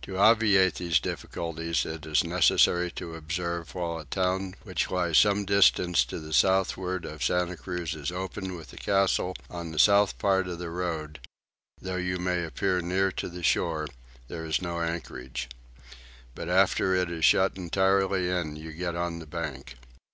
To 0.00 0.16
obviate 0.16 0.76
these 0.76 0.98
difficulties 0.98 1.84
it 1.84 2.06
is 2.06 2.24
necessary 2.24 2.90
to 2.92 3.14
observe 3.14 3.66
that 3.66 3.74
while 3.74 3.98
a 3.98 4.06
town 4.06 4.54
which 4.62 4.90
lies 4.90 5.18
some 5.18 5.44
distance 5.44 6.02
to 6.06 6.18
the 6.18 6.32
southward 6.32 7.04
of 7.04 7.22
Santa 7.22 7.58
Cruz 7.58 7.94
is 7.94 8.10
open 8.10 8.56
with 8.56 8.68
the 8.70 8.78
castle 8.78 9.36
on 9.50 9.72
the 9.72 9.78
south 9.78 10.16
part 10.16 10.48
of 10.48 10.58
the 10.60 10.70
road, 10.70 11.20
though 11.78 11.96
you 11.96 12.18
may 12.18 12.42
appear 12.42 12.80
near 12.80 13.12
to 13.20 13.28
the 13.28 13.42
shore, 13.42 13.86
there 14.28 14.46
is 14.46 14.62
no 14.62 14.80
anchorage; 14.80 15.46
but 16.34 16.48
after 16.48 16.94
it 16.94 17.10
is 17.10 17.26
shut 17.26 17.58
entirely 17.58 18.30
in 18.30 18.56
you 18.56 18.72
get 18.72 18.96
on 18.96 19.18
the 19.18 19.26
bank. 19.26 19.74